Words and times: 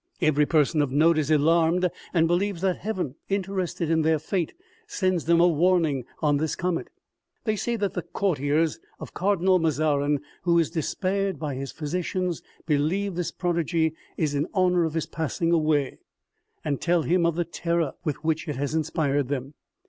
Hvery 0.19 0.49
person 0.49 0.81
of 0.81 0.91
note 0.91 1.19
is 1.19 1.29
alarmed 1.29 1.87
and 2.11 2.25
believes 2.27 2.61
that 2.61 2.77
heaven, 2.77 3.13
interested 3.29 3.87
in 3.91 4.01
their 4.01 4.17
fate, 4.17 4.51
sends 4.87 5.25
them 5.25 5.39
a 5.39 5.47
warning" 5.47 6.05
in 6.23 6.37
this 6.37 6.55
comet. 6.55 6.87
They 7.43 7.55
say 7.55 7.75
that 7.75 7.93
the 7.93 8.01
courtiers 8.01 8.79
of 8.99 9.13
Cardinal 9.13 9.59
Mazarin, 9.59 10.19
who 10.41 10.57
is 10.57 10.71
despaired 10.71 11.35
of 11.35 11.39
by 11.39 11.53
his 11.53 11.71
physicians 11.71 12.41
believe 12.65 13.13
this 13.13 13.29
prodigy 13.31 13.93
is 14.17 14.33
in 14.33 14.47
honor 14.55 14.85
of 14.85 14.95
his 14.95 15.05
passing 15.05 15.51
away, 15.51 15.99
and 16.65 16.81
tell 16.81 17.03
him 17.03 17.23
of 17.23 17.35
the 17.35 17.45
terror 17.45 17.91
with 18.03 18.23
which 18.23 18.47
it 18.47 18.55
has 18.55 18.73
inspired 18.73 19.27
them. 19.27 19.53